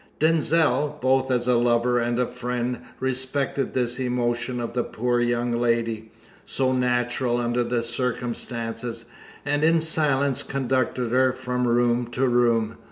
Denzil, 0.19 0.97
both 0.99 1.29
as 1.29 1.47
a 1.47 1.57
lover 1.57 1.99
and 1.99 2.17
a 2.17 2.25
friend, 2.25 2.79
respected 2.99 3.75
this 3.75 3.99
emotion 3.99 4.59
of 4.59 4.73
the 4.73 4.83
poor 4.83 5.19
young 5.19 5.51
lady, 5.51 6.09
so 6.43 6.73
natural 6.73 7.37
under 7.37 7.63
the 7.63 7.83
circumstances; 7.83 9.05
and 9.45 9.63
in 9.63 9.79
silence 9.79 10.41
conducted 10.41 11.11
her 11.11 11.31
from 11.33 11.67
room 11.67 12.07
to 12.07 12.27
room. 12.27 12.77